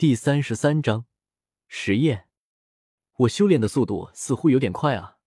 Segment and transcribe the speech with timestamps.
[0.00, 1.04] 第三十三章
[1.68, 2.26] 实验。
[3.18, 5.18] 我修炼的速度似乎有点快啊！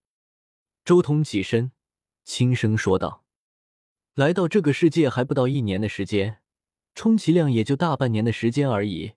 [0.84, 1.72] 周通起身，
[2.24, 3.24] 轻声说道
[4.16, 6.42] ：“来到这个世界还不到一年的时间，
[6.96, 9.14] 充其量也就大半年的时间而已，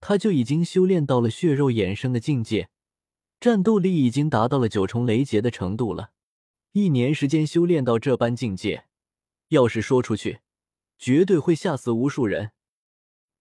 [0.00, 2.68] 他就已经修炼到了血肉衍生的境界，
[3.38, 6.10] 战斗力已经达到了九重雷劫的程度了。
[6.72, 8.86] 一年时间修炼到这般境界，
[9.50, 10.40] 要是说出去，
[10.98, 12.50] 绝对会吓死无数人。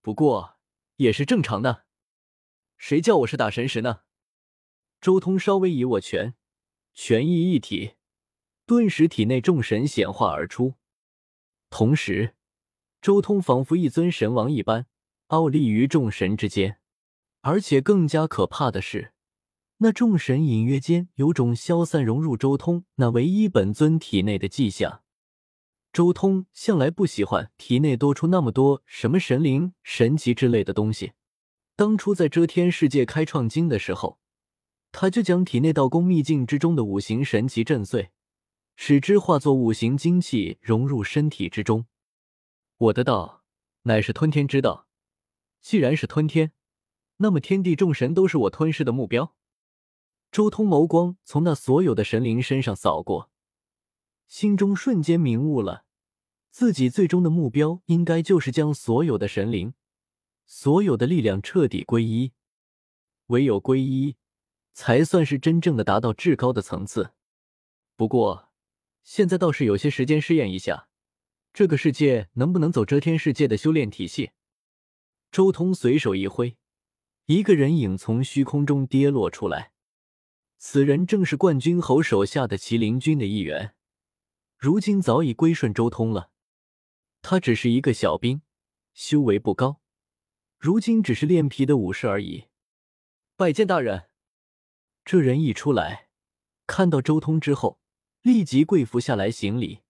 [0.03, 0.54] 不过
[0.97, 1.85] 也是正常的，
[2.77, 4.01] 谁叫我是大神石呢？”
[5.01, 6.35] 周通稍微一握拳，
[6.93, 7.95] 拳意一体，
[8.65, 10.75] 顿时体内众神显化而出。
[11.69, 12.35] 同时，
[13.01, 14.87] 周通仿佛一尊神王一般，
[15.27, 16.79] 傲立于众神之间。
[17.41, 19.13] 而且更加可怕的是，
[19.77, 25.03] 那众神隐约间有种消散融入周通那唯一本尊体内的迹象。
[25.95, 31.13] 周通向来不喜欢体内多出那么多什么神灵、神奇之类的东西。
[31.77, 34.19] 当初在遮天世界开创经的时候。
[34.91, 38.11] 他就将体内道宫秘境之中的五行神奇震碎，
[38.75, 41.85] 使之化作五行精气融入身体之中。
[42.77, 43.43] 我的道
[43.83, 44.87] 乃是吞天之道，
[45.61, 46.51] 既然是吞天，
[47.17, 49.33] 那么天地众神都是我吞噬的目标。
[50.29, 53.29] 周通眸光从那所有的神灵身上扫过，
[54.27, 55.85] 心中瞬间明悟了，
[56.49, 59.73] 自己最终的目标应该就是将所有的神灵、
[60.45, 62.33] 所有的力量彻底归一，
[63.27, 64.15] 唯有归一。
[64.77, 67.13] 才算是真正的达到至高的层次。
[67.95, 68.49] 不过，
[69.03, 70.89] 现在倒是有些时间试验一下，
[71.53, 74.31] 这个世界能不能走遮天世界的修炼体系。
[75.31, 76.57] 周通随手一挥，
[77.27, 79.71] 一个人影从虚空中跌落出来。
[80.57, 83.75] 此人正是冠军侯手下的麒麟军的一员，
[84.65, 86.31] 如今早已归顺周通了。
[87.21, 88.41] 他只是一个小兵，
[88.95, 89.79] 修为不高，
[90.57, 92.45] 如今只是练皮的武士而已。
[93.35, 94.09] 拜见大人。
[95.03, 96.09] 这人一出来，
[96.65, 97.79] 看到周通之后，
[98.23, 99.81] 立即跪伏下来行礼。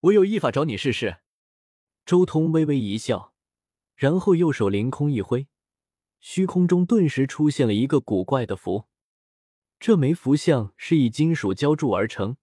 [0.00, 1.20] 我有一法找你试试。
[2.04, 3.32] 周通微微一笑，
[3.96, 5.48] 然后右手凌空一挥，
[6.20, 8.84] 虚空中顿时出现了一个古怪的符。
[9.80, 12.36] 这枚符像是以金属浇铸而成，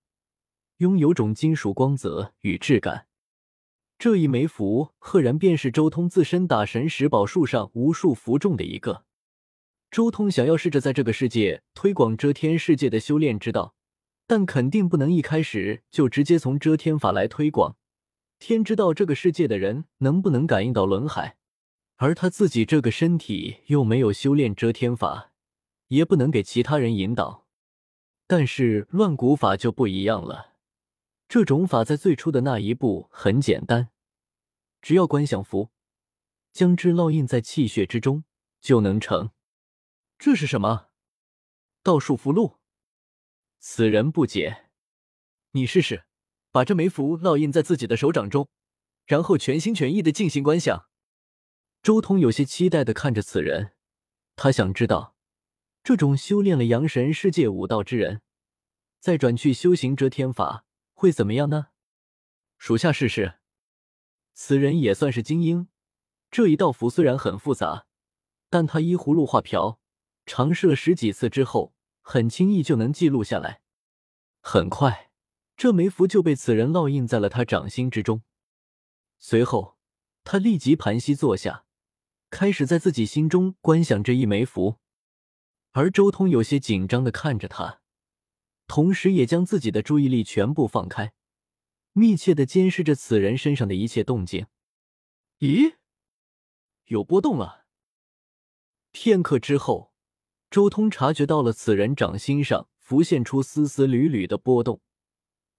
[0.81, 3.05] 拥有种金属光泽与质感。
[3.99, 9.05] 这一枚符赫然便是周通自身打神石宝树上无数符中的一个。
[9.91, 13.75] 周通想要试着在这个世界推广遮天世界的修炼之道，
[14.25, 17.75] 但肯定不能一开始就直接从遮天法来推广。
[18.39, 21.37] 天知道这个世界的人能不能感应到轮海，
[21.97, 25.31] 而他自己这个身体又没有修炼遮天法，
[25.89, 27.45] 也不能给其他人引导。
[28.25, 30.50] 但是乱古法就不一样了，
[31.31, 33.89] 这种法在最初的那一步很简单，
[34.81, 35.69] 只要观想符，
[36.51, 38.25] 将之烙印在气血之中，
[38.59, 39.29] 就能成。
[40.19, 40.89] 这是什么？
[41.83, 42.57] 道术符箓。
[43.59, 44.65] 此人不解。
[45.51, 46.03] 你试试，
[46.51, 48.49] 把这枚符烙印在自己的手掌中，
[49.05, 50.89] 然后全心全意的进行观想。
[51.81, 53.71] 周通有些期待的看着此人，
[54.35, 55.15] 他想知道，
[55.81, 58.21] 这种修炼了阳神世界武道之人，
[58.99, 60.65] 再转去修行遮天法
[61.01, 61.69] 会怎么样呢？
[62.59, 63.39] 属下试试。
[64.35, 65.67] 此人也算是精英，
[66.29, 67.88] 这一道符虽然很复杂，
[68.51, 69.79] 但他依葫芦画瓢。
[70.28, 73.63] 尝试了十几次之后，很轻易就能记录下来。
[74.41, 75.09] 很快，
[75.57, 78.22] 这枚符就被此人烙印在了他掌心之中。
[79.17, 79.79] 随后，
[80.23, 81.66] 他立即盘膝坐下，
[82.29, 84.78] 开始在自己心中观想这一枚符。
[85.72, 87.80] 而周通有些紧张的看着他，
[88.73, 91.11] 同时也将自己的注意力全部放开，
[91.91, 94.47] 密切的监视着此人身上的一切动静。
[95.39, 95.75] 咦，
[96.85, 97.65] 有波动了。
[98.93, 99.91] 片刻之后。
[100.49, 104.81] 周通察觉到了此人掌心上浮现出丝丝缕缕的波动，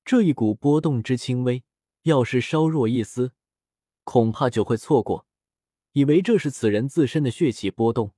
[0.04, 1.64] 这一股波动之轻微，
[2.02, 3.32] 要是稍弱一丝，
[4.04, 5.26] 恐怕就会错过，
[5.92, 8.12] 以为这是此人自身的血气波动，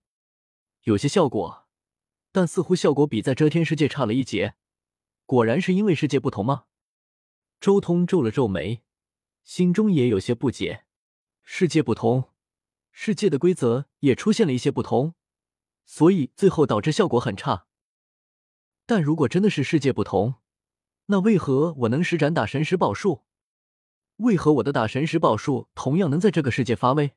[0.83, 1.69] 有些效果，
[2.33, 4.54] 但似乎效果比在遮天世界差了一截。
[5.26, 6.65] 果然是因为世界不同吗？
[7.60, 8.82] 周通皱了皱眉，
[9.42, 10.84] 心中也有些不解。
[11.42, 12.30] 世界不同，
[12.92, 15.15] 世界的规则也出现了一些不同。
[15.86, 17.66] 所以最后导致效果很差。
[18.86, 20.36] 但如果真的是世界不同，
[21.06, 23.24] 那为何我能施展打神石宝术？
[24.16, 27.12] 为何我的打神石宝术同样能在这个世界发威？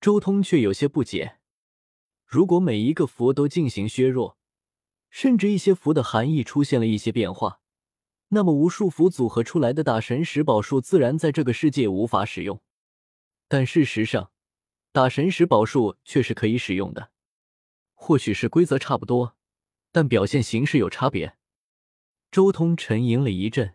[0.00, 1.38] 周通却有些不解。
[2.24, 4.37] 如果每一个符都进行削弱，
[5.10, 7.60] 甚至一些符的含义出现了一些变化，
[8.28, 12.60] 那么无数符组合出来的打神石宝术自然在这个世界无法使用。
[13.48, 14.30] 但事实上，
[14.92, 17.10] 打神石宝术却是可以使用的。
[17.94, 19.36] 或许是规则差不多，
[19.90, 21.36] 但表现形式有差别。
[22.30, 23.74] 周通沉吟了一阵，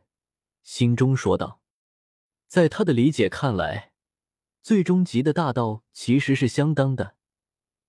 [0.62, 1.59] 心中说道
[2.47, 3.91] ：“在他的理解看来，
[4.62, 7.15] 最终极的大道其实是相当的。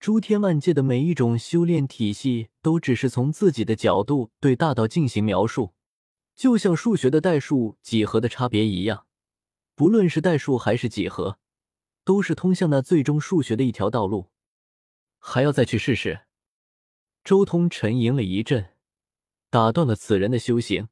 [0.04, 5.72] 诸天万界的每一种修炼体系，都只是从自己的角度对大道进行描述，
[6.36, 9.06] 就像数学的代数、几何的差别一样。
[9.74, 11.38] 不论是代数还是几何，
[12.04, 14.26] 都是通向那最终数学的一条道路。
[15.18, 16.26] 还要再去试试。”
[17.24, 18.72] 周通沉吟了一阵。
[19.48, 20.88] 打断了此人的修行，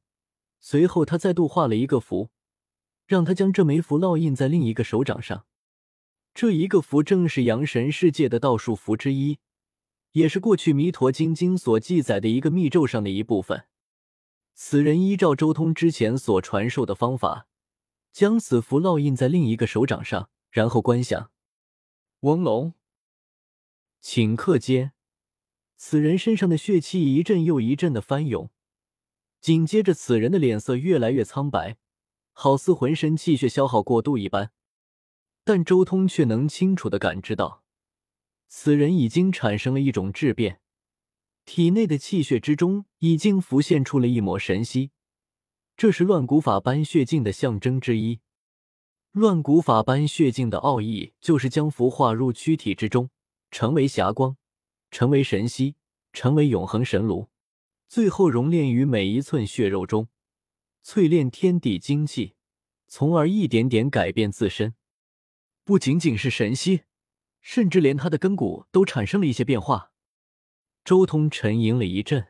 [0.59, 2.31] 随后他再度画了一个符，
[3.05, 5.45] 让他将这枚符烙印在另一个手掌上。
[6.33, 9.37] 这一个符正是阳神世界的道术符之一，
[10.13, 13.65] 也是过去《弥陀经》经所记载的一个密咒上的一部分。
[14.55, 17.47] 此人依照周通之前所传授的方法，
[18.11, 21.29] 将此符烙印在另一个手掌上，然后观想。
[22.21, 22.73] 翁龙，
[24.01, 24.93] 顷刻间。
[25.75, 28.49] 此人身上的血气一阵又一阵的翻涌，
[29.39, 31.77] 紧接着，此人的脸色越来越苍白，
[32.31, 34.51] 好似浑身气血消耗过度一般。
[35.43, 37.63] 但周通却能清楚的感知到，
[38.47, 40.61] 此人已经产生了一种质变，
[41.45, 44.91] 体内的气血之中已经浮现出了一抹神息，
[45.75, 48.19] 这是乱古法般血镜的象征之一。
[49.11, 53.09] 乱古法般血镜的奥义就是将符化入躯体之中，
[53.51, 54.37] 成为霞光。
[54.89, 55.75] 成为神息，
[56.11, 57.27] 成为永恒神炉，
[57.87, 60.07] 最后熔炼于每一寸血肉中，
[60.85, 62.35] 淬炼天地精气，
[62.87, 64.75] 从而一点点改变自身。
[65.65, 66.83] 不仅仅是神息，
[67.41, 69.91] 甚至连他的根骨都产生了一些变化。
[70.83, 72.27] 周通沉吟了一阵，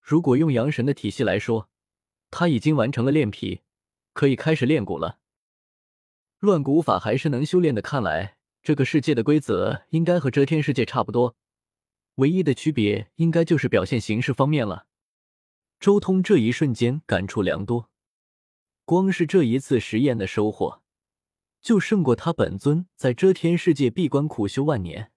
[0.00, 1.70] 如果用阳神的体系来说，
[2.30, 3.62] 他已经完成了炼皮，
[4.12, 5.20] 可以开始炼骨了。
[6.40, 11.36] 乱骨法还是能修炼的，看来这个世界的规则应该和遮天世界差不多。
[12.16, 14.86] 唯一的区别应该就是表现形式方面了。
[15.80, 17.90] 周通这一瞬间感触良多，
[18.84, 20.83] 光是这一次实验的收获，
[21.64, 25.10] 就胜过他本尊在遮天世界闭关苦修万年。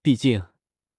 [0.00, 0.46] 毕竟，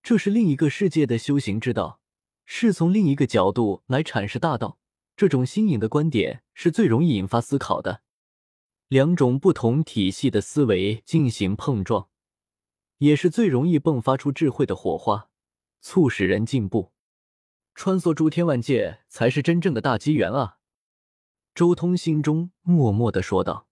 [0.03, 1.99] 这是另一个世界的修行之道，
[2.45, 4.77] 是从另一个角度来阐释大道。
[5.15, 8.03] 这种新颖的观点是最容易引发思考的。
[8.87, 12.09] 两种不同体系的思维进行碰撞。
[12.99, 15.29] 也是最容易迸发出智慧的火花，
[15.81, 16.91] 促使人进步。
[17.73, 20.59] 穿梭诸天万界，才是真正的大机缘啊！
[21.55, 23.66] 周通心中默默的说道。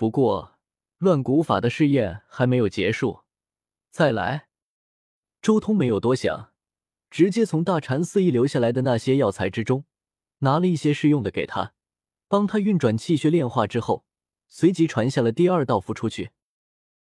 [0.00, 0.58] 不过，
[0.96, 3.20] 乱古法的试验还没有结束，
[3.90, 4.48] 再来。
[5.42, 6.54] 周通没有多想，
[7.10, 9.84] 直接从大禅寺遗留下来的那些药材之中，
[10.38, 11.74] 拿了一些试用的给他，
[12.28, 14.06] 帮他运转气血炼化之后，
[14.48, 16.30] 随即传下了第二道符出去。